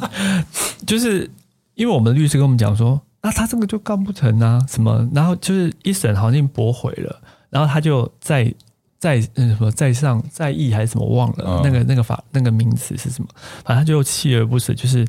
[0.85, 1.31] 就是
[1.75, 3.01] 因为我们的律师跟我们讲说。
[3.21, 4.59] 那他这个就告不成啊？
[4.67, 5.07] 什么？
[5.13, 8.53] 然后就是一审好像驳回了，然后他就再
[8.97, 13.27] 再嗯什么再上再议还是什么忘了、哦、那个那个法那个名词是什么？
[13.65, 15.05] 反正他就锲而不舍，就是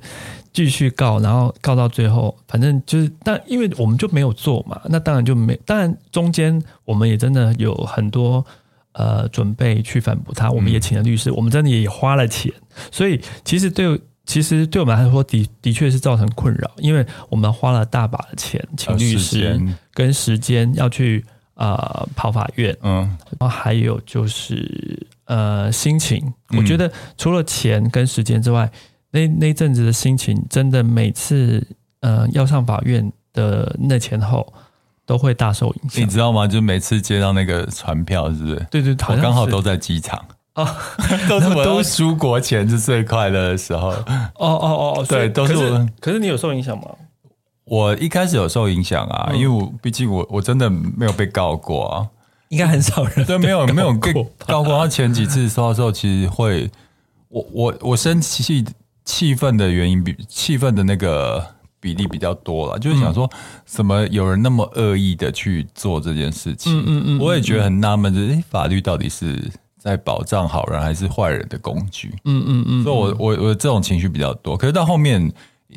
[0.53, 5.55] 继续告，然后告到最后，反正就是但因为我们就没有做嘛，那当然就没。
[5.64, 8.44] 当然中间我们也真的有很多
[8.92, 12.53] 呃准备去反驳他，我们也请了律师，嗯、我们真的也花了钱，
[12.90, 14.01] 所以其实对。
[14.31, 19.61] 其实对我们来说的的确是造成困扰，因为我们花了大把的钱请律师
[19.93, 23.01] 跟时间要去啊、呃、跑法院，嗯，
[23.40, 26.88] 然后还有就是呃心情，我觉得
[27.19, 28.71] 除了钱跟时间之外，
[29.11, 31.66] 那那阵子的心情真的每次
[32.03, 34.53] 呃要上法院的那前后
[35.05, 36.01] 都会大受影响。
[36.01, 36.47] 你知道吗？
[36.47, 38.66] 就每次接到那个传票，是不是？
[38.71, 40.25] 对对，我刚好都在机场。
[40.62, 40.77] 哦，
[41.29, 43.88] 都是我都出国前是最快乐的时候。
[43.88, 45.88] 哦哦哦，对，都是我。
[46.01, 46.85] 可是你有受影响吗？
[47.64, 52.07] 我一开始有受影响啊，因为我毕竟我我真的没有被告过啊，
[52.51, 54.12] 应该很少人对，没有没有被
[54.46, 54.77] 告过。
[54.77, 56.68] 他前几次收到之后，其实会
[57.29, 58.64] 我我我生气
[59.05, 61.44] 气愤的原因比气愤的那个
[61.79, 63.31] 比例比较多了，就是想说
[63.64, 66.77] 怎么有人那么恶意的去做这件事情？
[66.77, 69.49] 嗯嗯嗯，我也觉得很纳闷，就是法律到底是。
[69.81, 72.14] 在保障好人还是坏人的工具？
[72.27, 74.55] 嗯嗯嗯，所以我我我这种情绪比较多。
[74.55, 75.33] 可是到后面，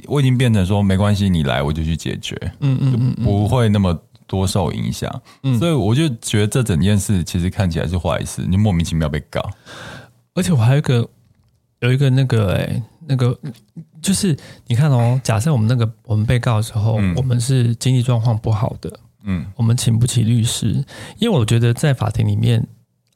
[0.07, 2.37] 我已经变成说没关系，你来我就去解决。
[2.59, 5.09] 嗯嗯嗯，就不会那么多受影响。
[5.43, 9.41] 嗯，所以我就觉得这整件事其实看起来是坏事，你莫名其妙被告。
[10.33, 11.09] 而且我还有一个
[11.79, 13.39] 有一个那个哎、欸，那个
[14.01, 14.37] 就是
[14.67, 20.83] 你看哦，假设我们那个我们被告的时候，嗯、我们是经济状况不好的，嗯，我们请不起律师，
[21.19, 22.67] 因为我觉得在法庭里面。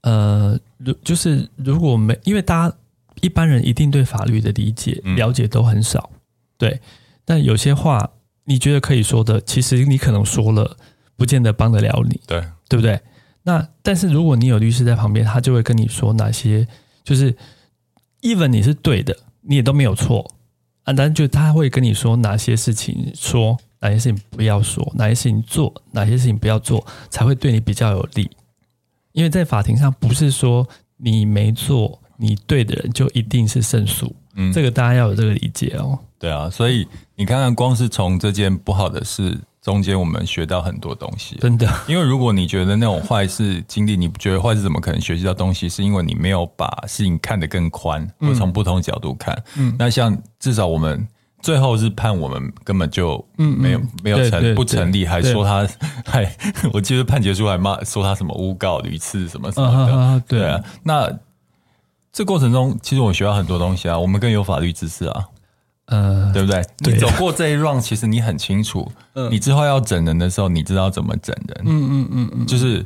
[0.08, 2.76] 呃，如就是如果没，因为大家
[3.20, 6.20] 一般人一定对法律的理解了解都很少，嗯、
[6.58, 6.82] 对。
[7.26, 8.10] 但有些话
[8.46, 10.78] 你觉得可以说的，其实你可能说了，
[11.18, 12.98] 不见得帮得了你，对，对不对？
[13.44, 16.66] 那但是如果你有律师在旁边，他就会跟你说哪些，
[17.04, 17.36] 就是
[18.22, 20.26] even 你是对的，你也都没有错
[20.84, 28.30] 啊，但就他会跟你说哪些事情说，哪些事情不要说，哪些事情做，哪些事情不要做，才会对你比较有利。
[29.18, 30.64] 因为在法庭上，不是说
[30.96, 35.98] 你没做你对的人就一定是胜诉，嗯，这个大家要有这个理解哦。
[36.20, 41.68] 对啊，所以你看看，光是从这件不好的事中间，我们学到很多东西，真的。
[41.88, 45.68] 因为如果你觉得那种坏事经历，你觉得坏事怎么可能学习到东西？
[45.68, 49.36] 是因为你没有把事情看得更宽，或从不同角度看。
[49.56, 51.08] 嗯，那像至少我们。
[51.42, 55.68] 最后是判我们根本就没有、没有成不成立，还说他
[56.06, 56.30] 还
[56.74, 60.46] 我记得判决书还骂说他什么诬告屡次什么什么的，对。
[60.46, 60.60] 啊。
[60.84, 61.10] 那
[62.12, 65.26] 这过程中其实我学到很多东西啊，我们更有法律知识啊，
[65.86, 66.66] 嗯，对不对？
[66.84, 66.94] 对。
[66.94, 68.92] 你走过这一 round，其实你很清楚，
[69.30, 72.84] 你之后要整人的时候，你知道怎么整人，嗯嗯嗯嗯，就是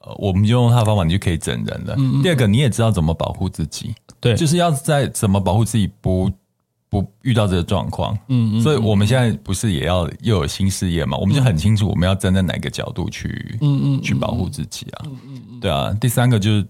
[0.00, 1.94] 呃，我们就用他的方法，你就可以整人了。
[1.96, 2.22] 嗯嗯。
[2.22, 6.30] 第二个，你也知道怎么保护自己，对，就是要在怎么保护自己不。
[6.88, 11.16] 不遇到这个状况，嗯，嗯，所以我们现在不是也要又有新事业嘛？
[11.18, 15.92] 我们就很清楚我们要站在哪个角度去，嗯嗯，去保护自己啊，嗯嗯，对啊。
[16.00, 16.66] 第三个就是，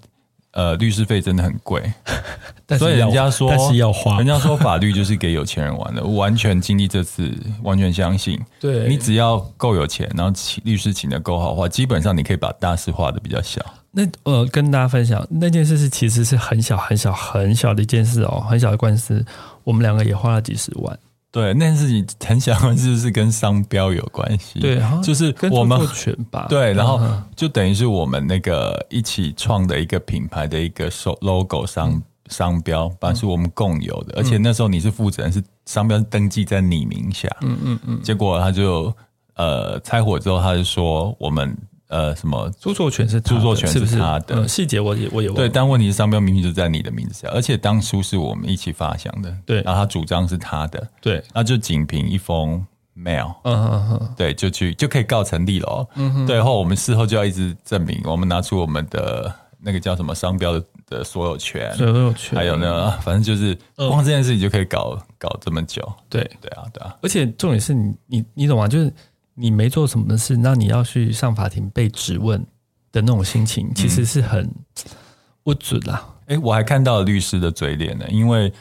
[0.53, 1.83] 呃，律师费真的很贵，
[2.79, 6.01] 所以人家说，但是要花，人家说法律就是给有钱人玩的。
[6.05, 7.31] 我完全经历这次，
[7.63, 13.61] 完全相信，对，你只要够有钱，然后请律师请的够好的话，基本上你可以把大事化的比较小。
[13.93, 19.25] 那呃，跟大家分享那件事是其实是很小很小很小的一件事哦，很小的官司。
[19.67, 20.97] 我们两个也花了几十万。
[21.33, 24.61] 对，那件事情很想问，是不是跟商标有关系？
[24.61, 26.47] 对，就是我们跟著作权吧。
[26.49, 27.01] 对，然后
[27.35, 30.89] 就等于是我们那个一起创的一个品牌的一个
[31.21, 34.15] logo 商、嗯、商标，反正是我们共有的。
[34.15, 37.29] 嗯、而且那时候你是负责人，是商标登记在你名下。
[37.43, 38.01] 嗯嗯嗯。
[38.03, 38.95] 结果他就
[39.35, 41.55] 呃拆伙之后，他就说我们。
[41.89, 44.47] 呃，什么著作权是著作权是他的？
[44.49, 45.29] 细节我也我也。
[45.31, 49.33] 对，但问题是商标明明就在你的名字下，而且当初是我们一起发想的。
[49.47, 50.89] 对，然后他主张是他的。
[51.01, 55.89] 对，那就仅凭一封 mail，嗯哼哼，对，就去就可以告成立了哦。
[55.95, 65.83] 嗯哼，对，后我们事后就要一直证明，我们拿出我们的那个叫什么商标的的所有权，所有权，还有呢，反正就是光这件事情就可以搞搞这么久。
[66.09, 66.97] 对，对啊，对啊。
[67.03, 68.67] 而且重点是你你你懂吗？
[68.67, 68.93] 就是
[69.37, 72.45] 你没做什么事，那你要去上法庭被质问
[72.91, 74.51] 的那种心情，其实是很
[75.45, 76.05] 不准啦。
[76.27, 78.53] 哎，我还看到了律师的嘴脸呢，因为。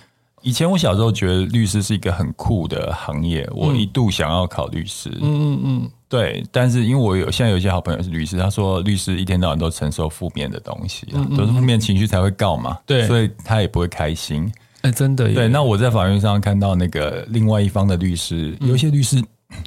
[0.41, 5.09] 以前我小时候觉得律师是一个很酷的行业，我一度想要考律师。
[5.19, 6.45] 嗯嗯嗯，对。
[6.51, 12.77] 但是因为我有现在有一些好朋友是律师，他说律师一天到晚都承受负面的东西，嗯嗯，都是负面情绪才会告嘛。
[12.85, 14.47] 对，所以他也不会开心。
[14.81, 15.33] 哎，真的。
[15.33, 19.19] 对，那我在法院上看到那个另外一方的律师，有一些律师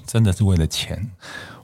[0.07, 1.11] 真的是为了钱。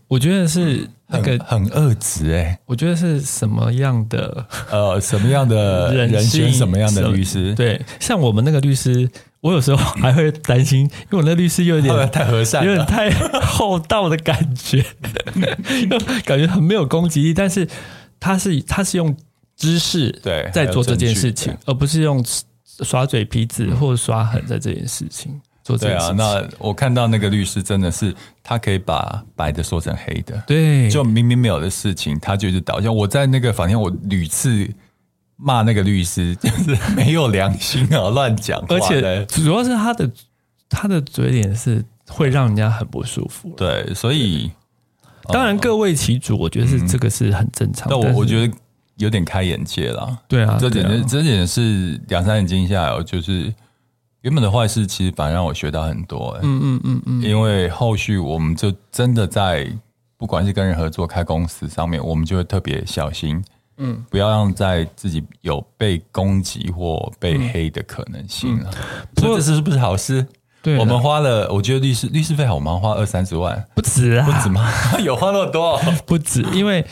[0.07, 7.55] 我觉得是那个很恶质哎，我觉得是什么样的呃，什么样的 人选什么样的律师？
[7.55, 9.09] 对，像我们那个律师，
[9.40, 14.85] 我有时候还会担心，因为我那律师又有点 太和善，有点太厚道的感觉，
[16.24, 17.35] 感觉很没有攻击力。
[17.35, 17.66] 但是
[18.20, 19.16] 他是他是用
[19.57, 22.22] 知识对在做这件事情，而不是用
[22.83, 25.40] 耍嘴皮子或者耍狠在这件事情。
[25.66, 32.94] 对啊，那我看到那个律师真的是，他可以把白的说成黑的，对，就明明没有的事情，他就是导向。
[32.94, 34.68] 我在那个法庭，我屡次
[35.37, 38.66] 骂那个律师，就是没有良心啊，乱讲话。
[38.77, 40.11] 而且主要是他的
[40.68, 43.48] 他的嘴脸是会让人家很不舒服。
[43.57, 44.50] 对，所以
[45.33, 47.96] 当然各为其主，我觉得是这个是很正常的。
[47.98, 48.55] 但我我觉得
[48.98, 50.18] 有点开眼界了。
[50.29, 53.50] 对啊，这点这点是两三年经下来，就是。
[54.24, 59.70] 原本的坏事其实反而让我学到很多，欸，嗯嗯嗯嗯，因为后续我们就真的在
[60.16, 63.44] 不管是跟人合作开公司上面，我们就会特别小心，
[63.76, 68.70] 嗯，不要让在自己有被攻击或被黑的可能性了。
[69.18, 70.26] 所以这是不是好事？
[70.62, 72.78] 对，我们花了，我觉得律师律师费好吗？
[72.78, 74.66] 花二三十万不止啊，不止吗？
[75.04, 75.78] 有花那么多？
[76.06, 76.82] 不止，因为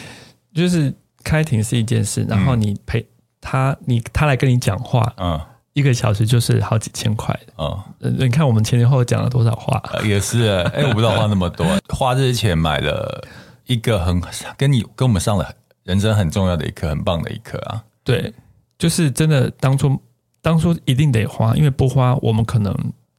[0.52, 0.92] 就是
[1.24, 3.06] 开庭是一件事，然后你陪
[3.40, 5.40] 他，你他来跟你讲话，嗯。
[5.74, 9.82] 一个小时就是好几千块啊，你看我们前前后后讲了多少话？
[10.04, 13.26] 也是哎，我不知道花那么多， 花这些钱买了
[13.66, 14.20] 一个很
[14.56, 15.50] 跟你跟我们上了
[15.84, 17.82] 人生很重要的一课，很棒的一课啊！
[18.04, 18.32] 对，
[18.78, 19.98] 就是真的当初
[20.40, 22.74] 当初一定得花，因为不花我们可能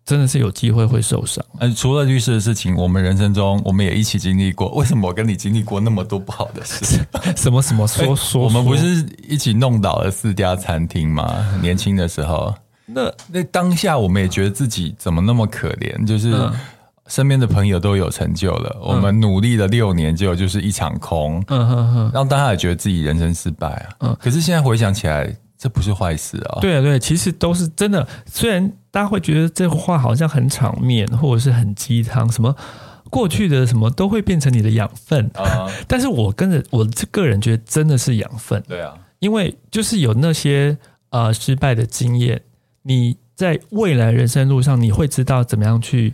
[0.05, 1.43] 真的是有机会会受伤。
[1.59, 4.69] 嗯，除了律师的事情，我们人生中我们也一起经历过。
[4.73, 6.99] 为什么我跟你经历过那么多不好的事？
[7.37, 8.43] 什么什么说说？
[8.43, 11.33] 我们不是一起弄倒了四家餐厅吗？
[11.61, 12.53] 年轻的时候，
[12.85, 16.05] 那那当下我们也觉得自己怎么那么可怜？
[16.05, 16.33] 就是
[17.07, 21.43] 身边的朋友都有成就了，我们努力了六年，结果就是一场空。
[21.47, 23.89] 嗯哼哼，让大家也觉得自己人生失败啊。
[23.99, 26.59] 嗯，可是现在回想起来，这不是坏事啊。
[26.59, 28.05] 对啊，对，其实都是真的。
[28.25, 28.71] 虽然。
[28.93, 32.55] 大家会觉得这话好像很场面，或者是很鸡汤，什么
[33.09, 35.67] 过去的什么都会变成你的养分啊。
[35.87, 38.61] 但是我跟着我个人觉得真的是养分。
[38.67, 40.77] 对啊，因为就是有那些
[41.09, 42.39] 呃失败的经验，
[42.83, 46.13] 你在未来人生路上你会知道怎么样去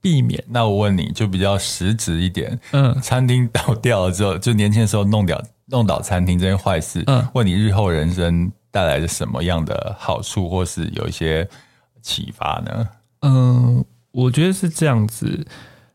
[0.00, 0.44] 避免。
[0.46, 11.48] 那我问你就比较实质一点，嗯，餐厅倒掉了之后，就年轻的时候弄掉弄倒餐厅这件坏事，嗯，问你日后人生带来了什么样的好处，或是有一些。
[12.04, 12.88] 启发呢？
[13.20, 15.46] 嗯，我觉得是这样子。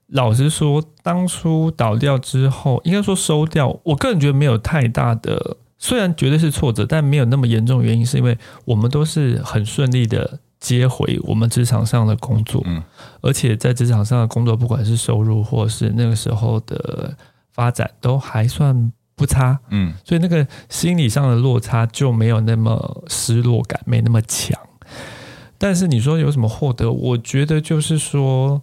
[0.05, 7.83] 老实说，当初倒掉之后，应该说收掉，我个人觉得没有太大的，虽然绝对是挫折，但没有那么严重。
[7.83, 12.81] 原因是因为我们都是很顺利的接回我们职场上的工作，嗯，
[13.19, 17.17] 而且在职场上的工作，不管是收入或是那个时候的
[17.51, 24.57] 发展，都还算不差，嗯，所以那个心理上的落差就没有那么失落感，没那么强。
[25.57, 26.91] 但是你说有什么获得？
[26.91, 28.61] 我觉得就是说，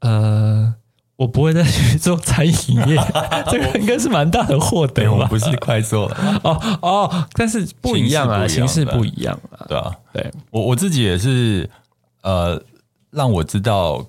[0.00, 0.74] 呃，
[1.14, 2.52] 我不会再去做餐饮
[2.88, 2.96] 业，
[3.48, 5.18] 这个应该是蛮大的获得吧？
[5.18, 11.70] 我不是快做了哦哦，但是不一样啊，形式不一样啊，对啊，对我我自己也是，
[12.22, 12.60] 呃，
[13.12, 14.04] 让我知道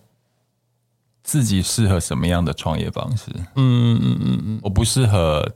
[1.21, 3.29] 自己适合什么样的创业方式。
[3.55, 5.47] 嗯嗯嗯嗯，我不适合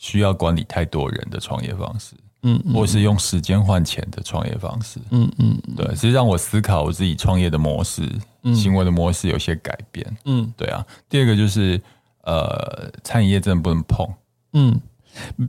[0.00, 2.14] 需要管理太多人的创业方式。
[2.42, 8.10] 嗯，或是用时间换钱的创业方式，嗯嗯，对，其实让我思考我自己创业的模式、
[8.44, 10.82] 嗯、行为的模式有些改变，嗯，对啊。
[11.06, 11.78] 第二个就是，
[12.22, 14.08] 呃，餐饮业真的不能碰，
[14.54, 14.80] 嗯。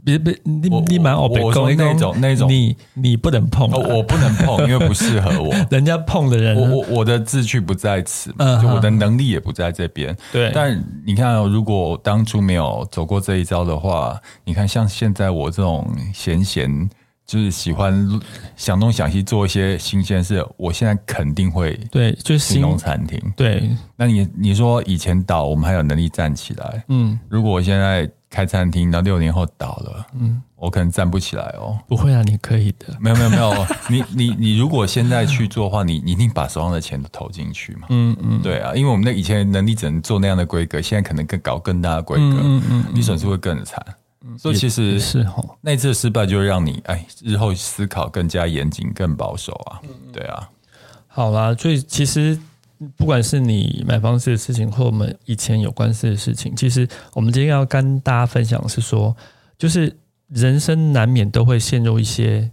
[0.03, 5.53] 别别，你你蛮欧北共那种那种，你你不能碰，我不能碰，因为不适合我。
[5.69, 10.15] 人家碰的人，我我我的志趣不在此，就我的能力也不在这边。
[10.31, 16.89] 对，但你看，如果当初没有走过这一招的话，你看像现在我这种闲闲
[17.25, 18.07] 就是喜欢
[18.57, 23.17] 想东想西做一些新鲜事，我现在肯定会对，就是新农餐厅。
[23.37, 26.83] 对，那你你说以前倒，我们还有能力站起来。
[26.89, 31.77] 嗯，如果我现在开餐厅，到六年后倒了，嗯，我可能站不起来哦。
[31.87, 32.87] 不会啊，你可以的。
[32.99, 37.87] 没有没有没有， 你你你如果现在去做的话，你你一定把手上的钱都投进去嘛。
[37.89, 43.85] 嗯嗯，对啊，因为我们那以前能力只能做那样的规格，现在可能更搞更大的规格，嗯嗯，嗯，你损失会更惨。
[44.37, 45.27] 所以其实是
[45.61, 49.81] 那次失败就会让你哎，日后思考更加严谨、更保守啊。
[50.13, 50.47] 对啊，
[51.07, 52.39] 好啦，所以其实
[52.97, 59.15] 不管是你买房子的事情，或我们以前有关系的事情，其实我们今天要跟大家分享的是说，
[59.57, 59.95] 就是
[60.27, 62.49] 人生难免都会陷入一些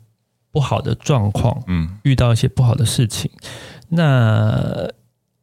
[0.50, 3.30] 不好的状况，嗯，遇到一些不好的事情。
[3.88, 4.88] 那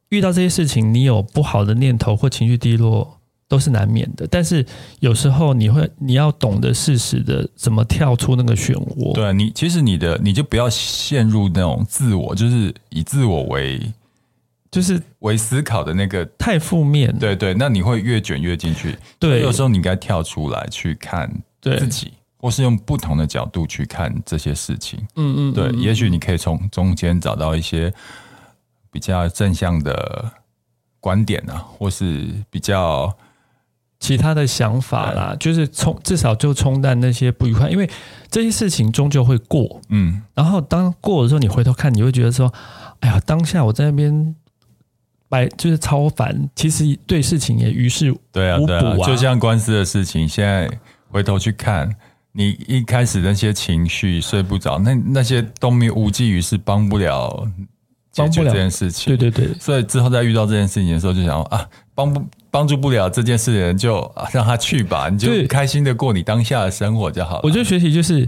[0.10, 4.64] 遇到这些事情，你有不好的念头或情绪低落，都是难免的，但是
[5.00, 9.14] 有时候你会，你要懂得适时的怎么跳出那个漩涡。
[9.14, 13.82] 对，你其实你的你就不要陷入那种自我，就是以自我为，
[14.76, 17.18] 就是为思考的那个太负面。
[17.18, 18.98] 对对，那你会越卷越进去。
[19.18, 25.00] 对，有时候你应该跳出来去看自己，或是用不同的角度去看这些事情。
[25.16, 27.94] 嗯嗯，对，也许你可以从中间找到一些
[28.92, 30.30] 比较正向的
[31.00, 33.16] 观点啊，或是比较。
[33.98, 37.90] 其他的想法啦，就是冲至少就冲淡那些不愉快，因为
[38.30, 39.82] 这些事情终究会过。
[39.88, 42.54] 嗯，然后当过的时候，你回头看，你会觉得说
[43.00, 44.36] ：“哎呀，当下我在那边
[45.36, 48.32] 白就是超烦。”其实对事情也于事无补啊。
[48.32, 50.70] 对啊，对啊，就像官司的事情，现在
[51.10, 51.94] 回头去看，
[52.32, 57.48] 你一开始那些情绪睡不着，那那些都没有无济于事，帮不了
[58.12, 59.16] 解决这件事情。
[59.16, 62.24] 对对对，所以之后再遇到这件事情的时候，就想啊，帮不。
[62.56, 67.42] 帮助不了这件事的人，就让他去吧，你就开心的过你当下的生活就好了。
[67.44, 68.26] 我觉得学习就是，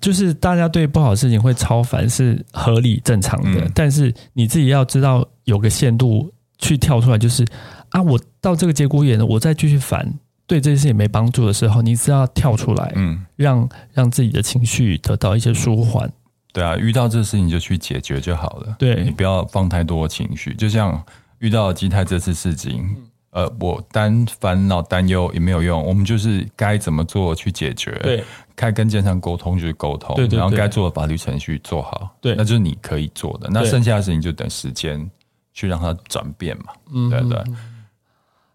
[0.00, 6.28] 就是大家对不好的事情会超烦是合理正常的，嗯，但是你自己要知道有个限度
[6.70, 7.44] 去跳出来，就是
[7.88, 10.14] 啊，我到这个节骨眼了，我再继续烦，
[10.46, 16.10] 对这件事情没帮助的时候，你只要跳出来，嗯，让让自己的情绪得到一些舒缓。
[16.52, 18.76] 对啊，遇到这个事情就去解决就好了。
[18.78, 21.02] 对，你不要放太多情绪，就像
[21.38, 22.96] 遇到基泰这次事情。
[23.32, 27.92] 呃，我单烦恼担忧也没有用，我们就是该怎么做去解决。
[28.02, 28.24] 对，
[28.56, 32.12] 该跟建商沟通就是沟通，对对对，然后该做的法律程序做好。
[32.20, 33.48] 对，那就是你可以做的。
[33.48, 35.08] 那剩下的事情就等时间
[35.52, 36.72] 去让它转变嘛。
[36.92, 37.42] 嗯，对对。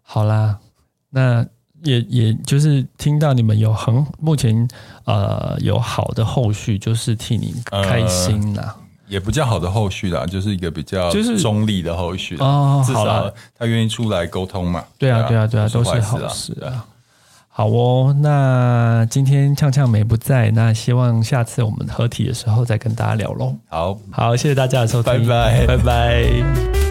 [0.02, 0.58] 好啦，
[1.10, 1.44] 那
[1.82, 4.68] 也也就是听到你们有很目前
[5.04, 8.74] 呃有好的后续，就是替你开心啦。
[8.78, 12.82] 呃也不叫好的后续啦，就是一个比较就是中立的后续哦。
[12.84, 14.84] 至少他愿意出来沟通嘛。
[14.98, 16.84] 对啊，对啊，对啊，都是好事啊。
[17.46, 23.54] 好哦，那今天呛呛没不在，那希望下次我们合体的时候再跟大家聊喽。
[23.68, 26.85] 好，好，谢谢大家的收听，拜拜，拜拜。